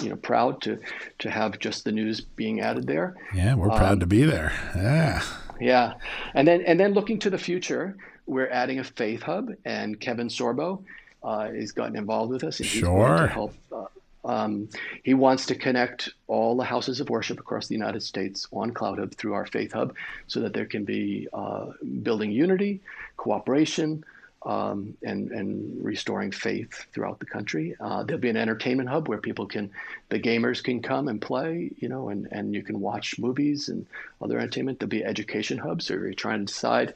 [0.03, 0.79] you know proud to
[1.21, 3.17] to have just the news being added there.
[3.35, 4.53] Yeah, we're proud um, to be there.
[4.75, 5.23] Yeah.
[5.61, 5.95] Yeah,
[6.35, 10.29] and then and then looking to the future, we're adding a faith hub, and Kevin
[10.29, 10.83] Sorbo
[11.23, 12.59] uh, has gotten involved with us.
[12.59, 13.19] And he's sure.
[13.19, 13.55] to help.
[13.71, 13.87] Uh,
[14.25, 14.69] um,
[15.03, 19.15] he wants to connect all the houses of worship across the United States on CloutHub
[19.15, 19.95] through our Faith Hub,
[20.29, 21.67] so that there can be uh,
[22.03, 22.81] building unity,
[23.17, 24.05] cooperation,
[24.45, 27.77] um, and and restoring faith throughout the country.
[27.81, 29.71] Uh, there'll be an entertainment hub where people can,
[30.09, 33.87] the gamers can come and play, you know, and and you can watch movies and
[34.21, 34.79] other entertainment.
[34.81, 36.95] There'll be education hubs, so you're trying to decide,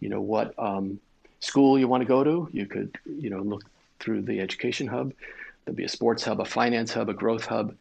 [0.00, 0.98] you know, what um,
[1.40, 2.48] school you want to go to.
[2.52, 3.64] You could, you know, look
[4.00, 5.12] through the education hub.
[5.64, 7.74] There'll be a sports hub, a finance hub, a growth hub,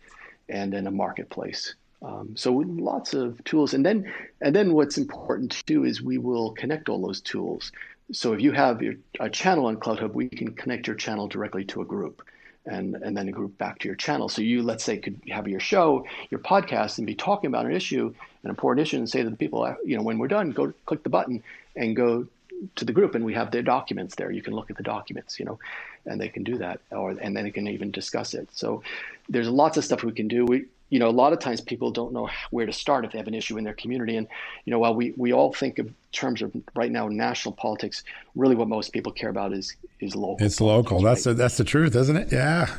[0.49, 1.73] and then a marketplace.
[2.03, 6.51] Um, so lots of tools, and then and then what's important too is we will
[6.51, 7.71] connect all those tools
[8.11, 11.65] so if you have your, a channel on CloutHub, we can connect your channel directly
[11.65, 12.23] to a group
[12.65, 14.29] and, and then a group back to your channel.
[14.29, 17.73] So you, let's say, could have your show, your podcast, and be talking about an
[17.73, 20.51] issue, an important issue, and say to the people, uh, you know, when we're done,
[20.51, 21.43] go click the button
[21.75, 22.27] and go
[22.75, 24.31] to the group, and we have their documents there.
[24.31, 25.59] You can look at the documents, you know,
[26.05, 28.49] and they can do that, or and then they can even discuss it.
[28.51, 28.83] So
[29.29, 30.45] there's lots of stuff we can do.
[30.45, 33.17] We you know, a lot of times people don't know where to start if they
[33.17, 34.15] have an issue in their community.
[34.15, 34.27] And,
[34.65, 38.03] you know, while we, we all think of terms of right now national politics,
[38.35, 40.45] really what most people care about is is local.
[40.45, 41.01] It's local.
[41.01, 41.33] That's right?
[41.33, 42.31] the, that's the truth, isn't it?
[42.31, 42.73] Yeah.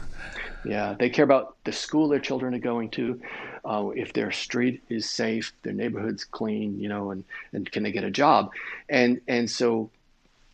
[0.64, 3.20] Yeah, they care about the school their children are going to,
[3.64, 7.92] uh, if their street is safe, their neighborhood's clean, you know, and, and can they
[7.92, 8.50] get a job,
[8.88, 9.88] and and so,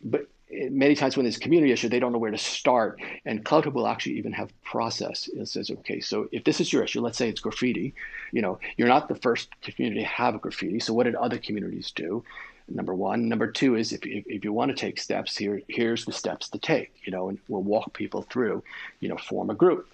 [0.03, 0.27] but
[0.71, 3.01] many times when there's a community issue, they don't know where to start.
[3.25, 5.29] And CloutHub will actually even have process.
[5.29, 7.95] It says, okay, so if this is your issue, let's say it's graffiti,
[8.33, 10.81] you know, you're not the first community to have a graffiti.
[10.81, 12.25] So what did other communities do?
[12.69, 13.29] Number one.
[13.29, 16.49] Number two is if, if, if you want to take steps, here here's the steps
[16.51, 18.63] to take, you know, and we'll walk people through,
[19.01, 19.87] you know, form a group,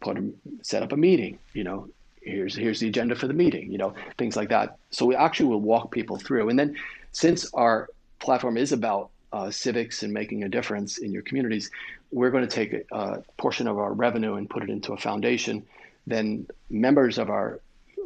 [0.00, 1.88] put them, set up a meeting, you know,
[2.20, 4.76] here's here's the agenda for the meeting, you know, things like that.
[4.90, 6.50] So we actually will walk people through.
[6.50, 6.76] And then
[7.12, 7.88] since our
[8.18, 11.70] platform is about uh, civics and making a difference in your communities,
[12.10, 14.96] we're going to take a, a, portion of our revenue and put it into a
[14.96, 15.64] foundation.
[16.06, 17.60] Then members of our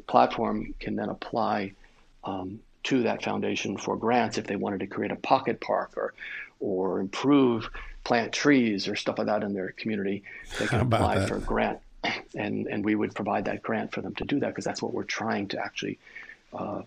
[0.07, 1.73] platform can then apply
[2.25, 6.15] um, to that foundation for grants if they wanted to create a pocket park or
[6.59, 7.69] or improve
[8.05, 10.23] plant trees or stuff like that in their community.
[10.59, 11.29] They can apply that?
[11.29, 11.81] for a grant,
[12.35, 14.95] and and we would provide that grant for them to do that because that's what
[14.95, 15.99] we're trying to actually
[16.53, 16.83] uh,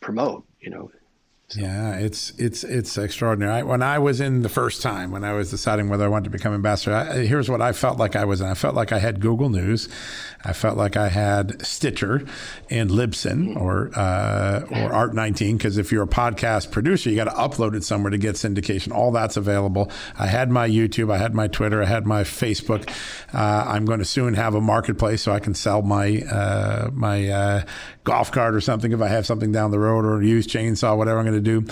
[0.00, 0.44] promote.
[0.60, 0.92] You know,
[1.56, 3.52] yeah, it's it's it's extraordinary.
[3.52, 6.24] I, when I was in the first time, when I was deciding whether I wanted
[6.24, 8.46] to become ambassador, I, here's what I felt like I was in.
[8.46, 9.88] I felt like I had Google News,
[10.44, 12.24] I felt like I had Stitcher
[12.70, 17.24] and Libsyn or uh, or Art 19 because if you're a podcast producer, you got
[17.24, 18.92] to upload it somewhere to get syndication.
[18.92, 19.90] All that's available.
[20.18, 22.88] I had my YouTube, I had my Twitter, I had my Facebook.
[23.34, 27.28] Uh, I'm going to soon have a marketplace so I can sell my uh, my
[27.28, 27.64] uh,
[28.04, 30.96] golf cart or something if I have something down the road or a used chainsaw,
[30.96, 31.64] whatever I'm going to do.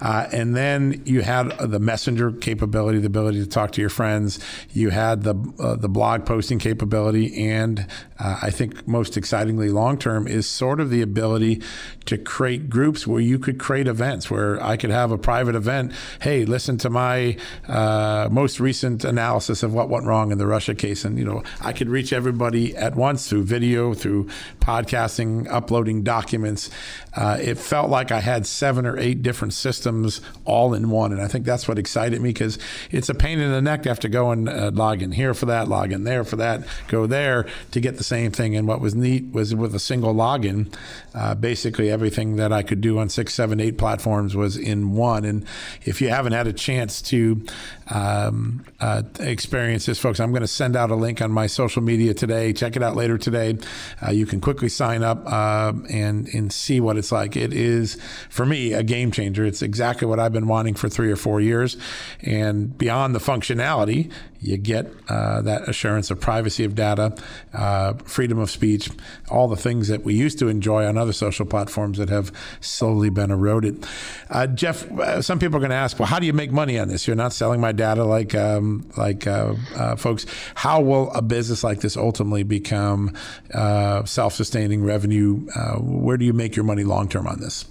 [0.00, 4.38] Uh, and then you had the messenger capability, the ability to talk to your friends.
[4.72, 7.86] You had the uh, the blog posting capability, and
[8.18, 11.62] uh, I think most excitingly long term is sort of the ability
[12.06, 15.92] to create groups where you could create events where I could have a private event.
[16.20, 17.36] Hey, listen to my
[17.68, 21.42] uh, most recent analysis of what went wrong in the Russia case, and you know
[21.60, 24.28] I could reach everybody at once through video, through
[24.60, 26.70] podcasting, uploading documents.
[27.14, 31.20] Uh, it felt like I had seven or eight different systems all in one, and
[31.20, 32.58] I think that's what excited me because
[32.90, 35.34] it's a pain in the neck to have to go and uh, log in here
[35.34, 38.56] for that, log in there for that, go there to get the same thing.
[38.56, 40.72] And what was neat was with a single login,
[41.14, 45.24] uh, basically everything that I could do on six, seven, eight platforms was in one.
[45.24, 45.44] And
[45.84, 47.44] if you haven't had a chance to
[47.88, 51.82] um, uh, experience this, folks, I'm going to send out a link on my social
[51.82, 52.52] media today.
[52.52, 53.58] Check it out later today.
[54.04, 57.36] Uh, you can quickly sign up uh, and and see what it's like.
[57.36, 57.98] It is
[58.30, 59.44] for me a game changer.
[59.44, 61.76] It's exactly what I've been wanting for three or four years,
[62.22, 64.10] and beyond the functionality,
[64.46, 67.14] you get uh, that assurance of privacy of data,
[67.52, 68.90] uh, freedom of speech,
[69.30, 73.10] all the things that we used to enjoy on other social platforms that have slowly
[73.10, 73.86] been eroded.
[74.30, 76.78] Uh, Jeff, uh, some people are going to ask, well, how do you make money
[76.78, 77.06] on this?
[77.06, 80.26] You're not selling my data like um, like uh, uh, folks.
[80.54, 83.14] How will a business like this ultimately become
[83.52, 85.46] self-sustaining revenue?
[85.80, 87.64] where do you make your money long term on this?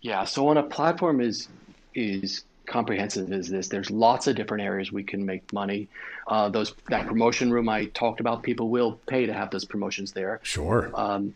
[0.00, 1.48] Yeah, so when a platform is
[1.94, 3.68] is comprehensive is this.
[3.68, 5.88] There's lots of different areas we can make money.
[6.26, 10.12] Uh, those that promotion room I talked about, people will pay to have those promotions
[10.12, 10.40] there.
[10.42, 10.90] Sure.
[10.94, 11.34] Um,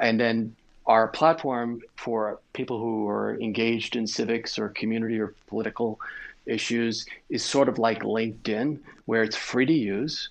[0.00, 6.00] and then our platform for people who are engaged in civics or community or political
[6.46, 10.30] issues is sort of like LinkedIn, where it's free to use.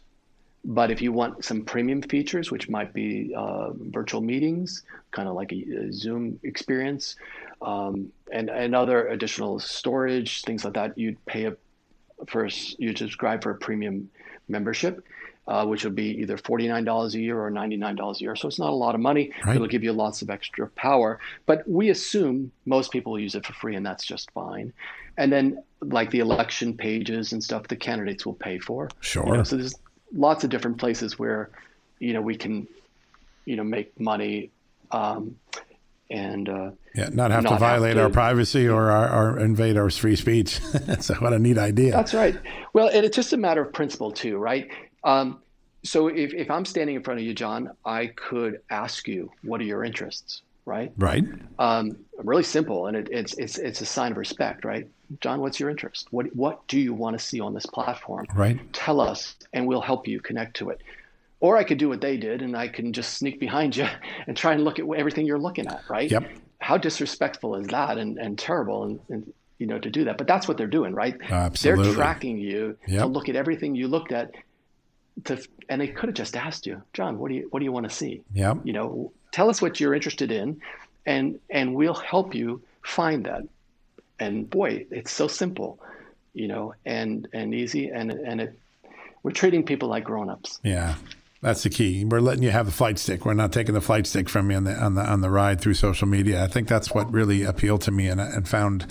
[0.63, 5.35] but if you want some premium features, which might be uh, virtual meetings, kind of
[5.35, 7.15] like a, a Zoom experience,
[7.61, 11.55] um, and and other additional storage, things like that, you'd pay a
[12.27, 14.09] first you subscribe for a premium
[14.47, 15.03] membership.
[15.47, 18.35] Uh, which would be either $49 a year or $99 a year.
[18.35, 19.31] So it's not a lot of money.
[19.43, 19.55] Right.
[19.55, 21.19] It'll give you lots of extra power.
[21.47, 24.71] But we assume most people use it for free, and that's just fine.
[25.17, 28.89] And then, like the election pages and stuff, the candidates will pay for.
[28.99, 29.25] Sure.
[29.25, 29.73] You know, so there's
[30.13, 31.49] lots of different places where
[31.99, 32.67] you know we can
[33.45, 34.51] you know make money
[34.91, 35.35] um,
[36.11, 39.39] and uh, yeah, not have not to violate have to, our privacy or, our, or,
[39.39, 40.59] invade our free speech.
[40.99, 41.91] so what a neat idea.
[41.91, 42.37] That's right.
[42.73, 44.69] Well, and it's just a matter of principle too, right?
[45.03, 45.39] Um,
[45.83, 49.61] so if, if I'm standing in front of you, John, I could ask you, what
[49.61, 50.41] are your interests?
[50.65, 50.91] Right.
[50.97, 51.23] Right.
[51.57, 54.87] Um, really simple, and it, it's it's it's a sign of respect, right?
[55.19, 56.07] John, what's your interest?
[56.11, 58.27] What what do you want to see on this platform?
[58.35, 58.59] Right.
[58.71, 60.81] Tell us, and we'll help you connect to it.
[61.41, 63.87] Or I could do what they did, and I can just sneak behind you
[64.27, 65.81] and try and look at everything you're looking at.
[65.89, 66.09] Right.
[66.09, 66.29] Yep.
[66.59, 70.17] How disrespectful is that, and and terrible, and, and you know to do that.
[70.17, 71.17] But that's what they're doing, right?
[71.29, 71.85] Absolutely.
[71.85, 73.01] They're tracking you yep.
[73.01, 74.31] to look at everything you looked at.
[75.25, 77.71] To and they could have just asked you, John, what do you what do you
[77.71, 78.23] want to see?
[78.33, 78.55] Yeah.
[78.63, 80.61] You know, tell us what you're interested in,
[81.05, 83.43] and and we'll help you find that
[84.21, 85.79] and boy, it's so simple,
[86.33, 88.59] you know, and and easy, and and it,
[89.23, 90.59] we're treating people like grown-ups.
[90.63, 90.95] Yeah.
[91.41, 92.05] That's the key.
[92.05, 93.25] We're letting you have the flight stick.
[93.25, 95.59] We're not taking the flight stick from you on the on the on the ride
[95.59, 96.43] through social media.
[96.43, 98.85] I think that's what really appealed to me and, and found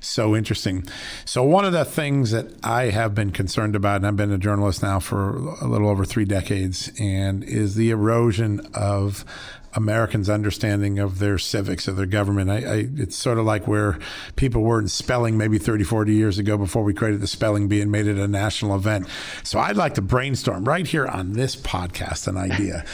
[0.00, 0.86] so interesting.
[1.26, 4.38] So one of the things that I have been concerned about, and I've been a
[4.38, 9.26] journalist now for a little over three decades, and is the erosion of
[9.74, 12.50] Americans' understanding of their civics, of their government.
[12.50, 13.98] I, I, it's sort of like where
[14.36, 17.80] people were in spelling maybe 30, 40 years ago before we created the spelling bee
[17.80, 19.06] and made it a national event.
[19.44, 22.84] So I'd like to brainstorm right here on this podcast an idea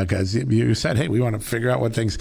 [0.00, 2.18] because uh, you said, hey, we want to figure out what things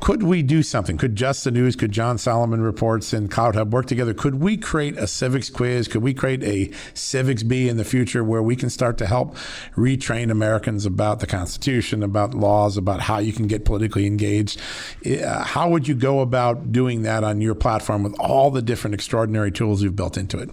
[0.00, 0.96] could we do something?
[0.96, 4.14] Could Just the News, could John Solomon Reports and CloutHub work together?
[4.14, 5.88] Could we create a civics quiz?
[5.88, 9.36] Could we create a civics bee in the future where we can start to help
[9.76, 14.60] retrain Americans about the Constitution, about laws, about how you can get politically engaged.
[15.04, 18.94] Uh, how would you go about doing that on your platform with all the different
[18.94, 20.50] extraordinary tools you've built into it?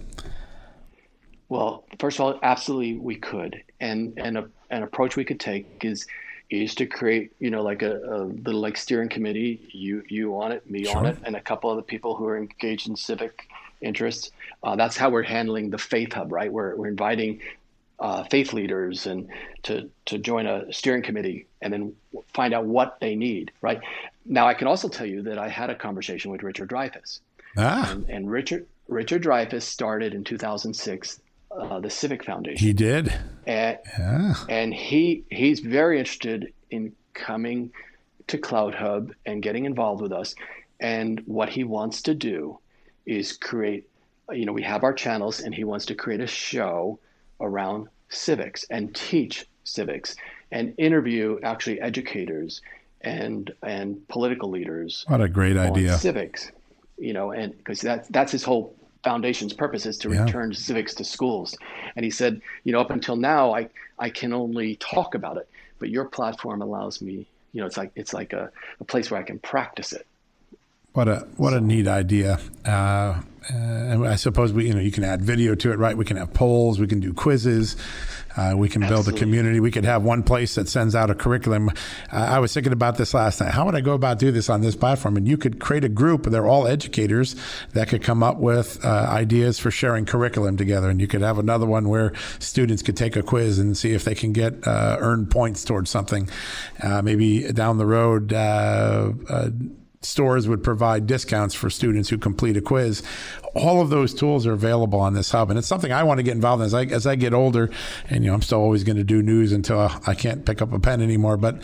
[1.48, 5.82] Well, first of all, absolutely we could, and and a, an approach we could take
[5.82, 6.06] is
[6.50, 10.52] is to create, you know, like a, a little like steering committee, you you on
[10.52, 10.96] it, me sure.
[10.98, 13.48] on it, and a couple other people who are engaged in civic
[13.80, 14.30] interests.
[14.62, 16.52] Uh, that's how we're handling the Faith Hub, right?
[16.52, 17.40] We're we're inviting
[18.00, 19.28] uh, faith leaders and
[19.64, 21.92] to to join a steering committee and then
[22.32, 23.50] find out what they need.
[23.60, 23.80] Right
[24.24, 27.20] now, I can also tell you that I had a conversation with Richard Dreyfuss,
[27.56, 27.90] ah.
[27.90, 32.66] and, and Richard Richard Dreyfuss started in 2006 uh, the Civic Foundation.
[32.66, 33.12] He did,
[33.46, 34.34] and, yeah.
[34.48, 37.72] and he he's very interested in coming
[38.28, 40.34] to CloutHub and getting involved with us.
[40.80, 42.60] And what he wants to do
[43.06, 43.88] is create,
[44.30, 47.00] you know, we have our channels, and he wants to create a show
[47.40, 50.16] around civics and teach civics
[50.50, 52.62] and interview actually educators
[53.00, 55.04] and and political leaders.
[55.08, 55.96] What a great idea!
[55.98, 56.50] Civics,
[56.98, 58.74] you know, and because that's that's his whole
[59.04, 60.24] foundation's purpose is to yeah.
[60.24, 61.56] return civics to schools.
[61.94, 65.48] And he said, you know, up until now, I I can only talk about it,
[65.78, 67.26] but your platform allows me.
[67.52, 70.06] You know, it's like it's like a, a place where I can practice it.
[70.98, 72.40] What a what a neat idea.
[72.66, 73.22] Uh, uh,
[73.54, 75.96] and I suppose we, you know, you can add video to it, right?
[75.96, 77.76] We can have polls, we can do quizzes,
[78.36, 79.20] uh, we can build Absolutely.
[79.20, 79.60] a community.
[79.60, 81.68] We could have one place that sends out a curriculum.
[82.12, 83.54] Uh, I was thinking about this last night.
[83.54, 85.16] How would I go about do this on this platform?
[85.16, 86.24] And you could create a group.
[86.24, 87.36] They're all educators
[87.74, 90.90] that could come up with uh, ideas for sharing curriculum together.
[90.90, 94.02] And you could have another one where students could take a quiz and see if
[94.02, 96.28] they can get uh, earn points towards something.
[96.82, 98.32] Uh, maybe down the road
[100.00, 103.02] stores would provide discounts for students who complete a quiz.
[103.58, 106.22] All of those tools are available on this hub, and it's something I want to
[106.22, 107.70] get involved in as I as I get older.
[108.08, 110.72] And you know, I'm still always going to do news until I can't pick up
[110.72, 111.36] a pen anymore.
[111.36, 111.62] But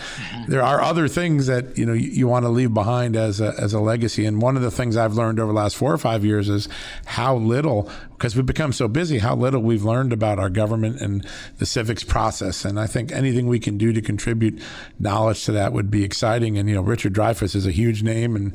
[0.48, 3.54] there are other things that you know you, you want to leave behind as a
[3.58, 4.26] as a legacy.
[4.26, 6.68] And one of the things I've learned over the last four or five years is
[7.06, 11.26] how little, because we've become so busy, how little we've learned about our government and
[11.58, 12.64] the civics process.
[12.64, 14.60] And I think anything we can do to contribute
[14.98, 16.58] knowledge to that would be exciting.
[16.58, 18.36] And you know, Richard Dreyfuss is a huge name.
[18.36, 18.54] And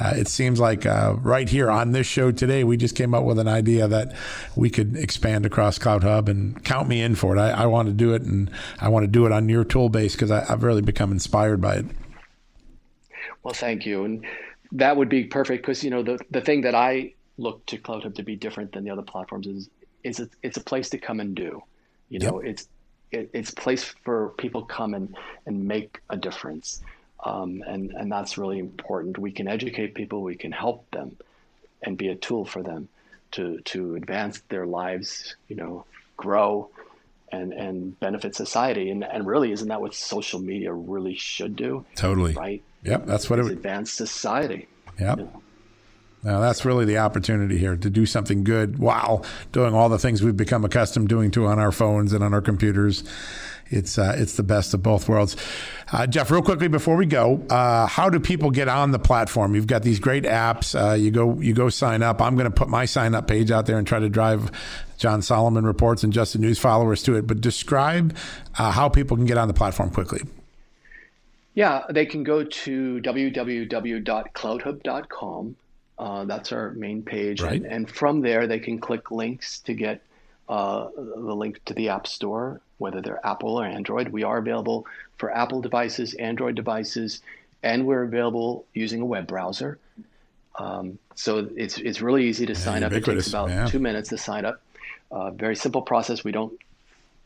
[0.00, 3.22] uh, it seems like uh, right here on this show today, we just came up
[3.24, 4.16] with an idea that
[4.56, 7.40] we could expand across CloutHub and count me in for it.
[7.40, 8.50] I, I want to do it, and
[8.80, 11.76] I want to do it on your tool base because I've really become inspired by
[11.76, 11.86] it.
[13.42, 14.04] Well, thank you.
[14.04, 14.26] And
[14.72, 18.14] that would be perfect because, you know, the, the thing that I look to CloutHub
[18.16, 19.70] to be different than the other platforms is,
[20.02, 21.62] is a, it's a place to come and do.
[22.08, 22.50] You know, yep.
[22.50, 22.68] it's
[23.12, 25.16] it, it's a place for people come and,
[25.46, 26.82] and make a difference.
[27.24, 29.18] Um, and, and that's really important.
[29.18, 31.16] We can educate people, we can help them
[31.82, 32.88] and be a tool for them
[33.32, 35.84] to, to advance their lives, you know,
[36.16, 36.70] grow
[37.32, 38.90] and, and benefit society.
[38.90, 41.84] And, and really, isn't that what social media really should do?
[41.94, 42.34] Totally.
[42.34, 42.62] Right?
[42.82, 43.06] Yep.
[43.06, 44.68] That's what it would advance society.
[44.98, 45.18] Yep.
[45.18, 45.42] You know?
[46.22, 50.22] Now that's really the opportunity here to do something good while doing all the things
[50.22, 53.04] we've become accustomed doing to on our phones and on our computers.
[53.70, 55.36] It's uh, it's the best of both worlds.
[55.92, 59.54] Uh, Jeff, real quickly before we go, uh, how do people get on the platform?
[59.54, 60.74] You've got these great apps.
[60.74, 62.20] Uh, you go you go sign up.
[62.20, 64.50] I'm going to put my sign up page out there and try to drive
[64.98, 67.28] John Solomon reports and Just the News followers to it.
[67.28, 68.16] But describe
[68.58, 70.22] uh, how people can get on the platform quickly.
[71.54, 75.56] Yeah, they can go to www.clouthub.com
[76.00, 77.42] uh, that's our main page.
[77.42, 77.60] Right.
[77.60, 80.00] And, and, from there, they can click links to get
[80.48, 84.08] uh, the link to the App Store, whether they're Apple or Android.
[84.08, 84.86] We are available
[85.18, 87.20] for Apple devices, Android devices,
[87.62, 89.78] and we're available using a web browser.
[90.58, 92.92] Um, so it's, it's really easy to yeah, sign up.
[92.92, 94.62] It takes about two minutes to sign up.
[95.10, 96.24] Uh, very simple process.
[96.24, 96.58] We don't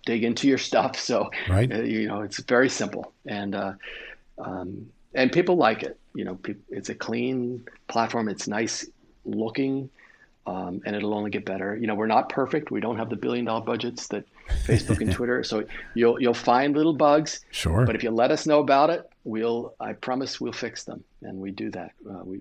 [0.05, 0.99] dig into your stuff.
[0.99, 1.73] So, right.
[1.73, 3.13] Uh, you know, it's very simple.
[3.25, 3.75] And, uh,
[4.39, 5.97] um, and people like it.
[6.15, 6.39] You know,
[6.71, 8.29] it's a clean platform.
[8.29, 8.87] It's nice
[9.25, 9.91] looking,
[10.47, 11.77] um, and it'll only get better.
[11.77, 12.71] You know, we're not perfect.
[12.71, 14.25] We don't have the billion dollar budgets that
[14.65, 15.43] Facebook and Twitter.
[15.43, 17.41] So you'll you'll find little bugs.
[17.51, 17.85] Sure.
[17.85, 21.41] But if you let us know about it, we'll I promise we'll fix them, and
[21.41, 21.93] we do that.
[22.09, 22.41] Uh, we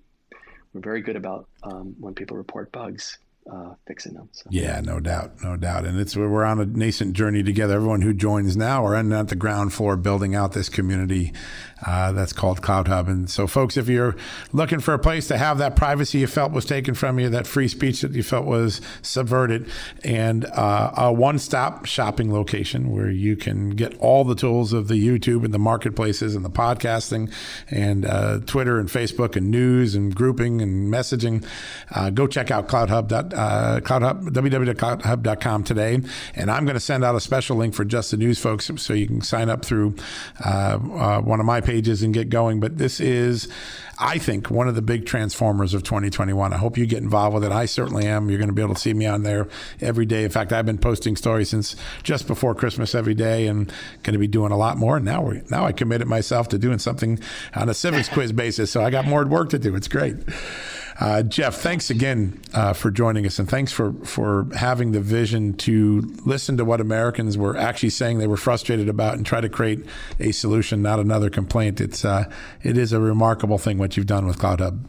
[0.73, 3.17] we're very good about um, when people report bugs
[3.51, 4.29] uh, fixing them.
[4.31, 4.49] So.
[4.49, 5.85] Yeah, no doubt, no doubt.
[5.85, 7.75] And it's we're on a nascent journey together.
[7.75, 11.33] Everyone who joins now are at the ground floor building out this community
[11.85, 13.07] uh, that's called CloutHub.
[13.07, 14.15] And so, folks, if you're
[14.53, 17.45] looking for a place to have that privacy you felt was taken from you, that
[17.45, 19.69] free speech that you felt was subverted,
[20.03, 24.95] and uh, a one-stop shopping location where you can get all the tools of the
[24.95, 27.31] YouTube and the marketplaces and the podcasting
[27.69, 31.45] and uh, Twitter and Facebook and news and grouping and messaging,
[31.91, 35.99] uh, go check out CloutHub uh, CloutHub, www.clouthub.com today.
[36.35, 38.93] And I'm going to send out a special link for just the news folks so
[38.93, 39.95] you can sign up through
[40.43, 42.59] uh, uh, one of my pages and get going.
[42.59, 43.47] But this is,
[43.99, 46.53] I think, one of the big transformers of 2021.
[46.53, 47.51] I hope you get involved with it.
[47.51, 48.29] I certainly am.
[48.29, 49.47] You're going to be able to see me on there
[49.81, 50.23] every day.
[50.23, 53.67] In fact, I've been posting stories since just before Christmas every day and
[54.03, 54.99] going to be doing a lot more.
[54.99, 57.19] Now, we now I committed myself to doing something
[57.55, 58.71] on a civics quiz basis.
[58.71, 59.75] So I got more work to do.
[59.75, 60.15] It's great.
[60.99, 65.53] Uh, Jeff, thanks again uh, for joining us, and thanks for for having the vision
[65.57, 69.49] to listen to what Americans were actually saying they were frustrated about and try to
[69.49, 69.85] create
[70.19, 71.81] a solution, not another complaint.
[71.81, 72.29] It's uh,
[72.61, 74.85] it is a remarkable thing what you've done with CloutHub.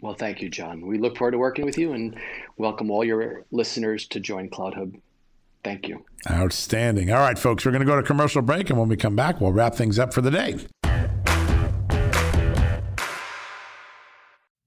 [0.00, 0.86] Well, thank you, John.
[0.86, 2.18] We look forward to working with you and
[2.56, 4.98] welcome all your listeners to join CloutHub.
[5.62, 6.06] Thank you.
[6.30, 7.12] Outstanding.
[7.12, 9.42] All right, folks, we're going to go to commercial break, and when we come back,
[9.42, 10.56] we'll wrap things up for the day.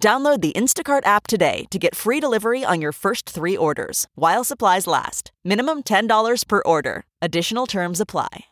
[0.00, 4.44] Download the Instacart app today to get free delivery on your first three orders while
[4.44, 5.30] supplies last.
[5.44, 7.04] Minimum $10 per order.
[7.20, 8.46] Additional terms apply.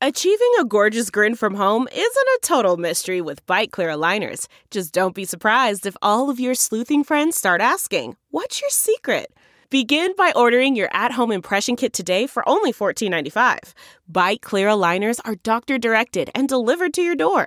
[0.00, 4.46] Achieving a gorgeous grin from home isn't a total mystery with Byte clear aligners.
[4.70, 9.32] Just don't be surprised if all of your sleuthing friends start asking, What's your secret?
[9.70, 13.72] Begin by ordering your at home impression kit today for only $14.95.
[14.12, 17.46] Byte clear aligners are doctor directed and delivered to your door.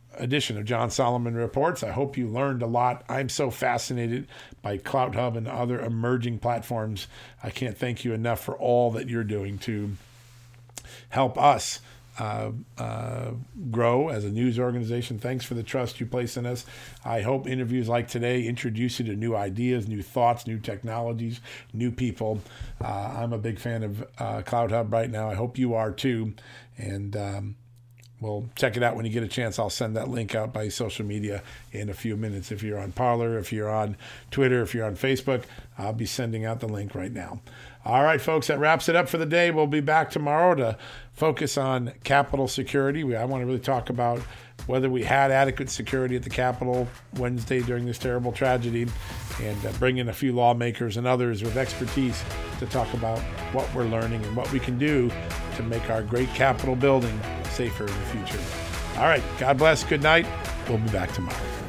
[0.21, 1.83] edition of John Solomon Reports.
[1.83, 3.03] I hope you learned a lot.
[3.09, 4.27] I'm so fascinated
[4.61, 7.07] by CloutHub and other emerging platforms.
[7.43, 9.97] I can't thank you enough for all that you're doing to
[11.09, 11.79] help us
[12.19, 13.31] uh, uh,
[13.71, 15.17] grow as a news organization.
[15.17, 16.65] Thanks for the trust you place in us.
[17.03, 21.41] I hope interviews like today introduce you to new ideas, new thoughts, new technologies,
[21.73, 22.41] new people.
[22.83, 25.29] Uh, I'm a big fan of uh, CloutHub right now.
[25.29, 26.33] I hope you are too.
[26.77, 27.55] And um,
[28.21, 29.57] well, check it out when you get a chance.
[29.57, 31.41] I'll send that link out by social media
[31.71, 32.51] in a few minutes.
[32.51, 33.97] If you're on Parler, if you're on
[34.29, 35.43] Twitter, if you're on Facebook,
[35.75, 37.41] I'll be sending out the link right now.
[37.83, 39.49] All right, folks, that wraps it up for the day.
[39.49, 40.77] We'll be back tomorrow to
[41.13, 43.03] focus on Capitol security.
[43.03, 44.19] We, I want to really talk about
[44.67, 48.85] whether we had adequate security at the Capitol Wednesday during this terrible tragedy
[49.41, 52.23] and uh, bring in a few lawmakers and others with expertise
[52.59, 53.17] to talk about
[53.51, 55.09] what we're learning and what we can do
[55.55, 57.19] to make our great Capitol building
[57.51, 58.39] safer in the future.
[58.97, 59.83] All right, God bless.
[59.83, 60.25] Good night.
[60.67, 61.60] We'll be back tomorrow.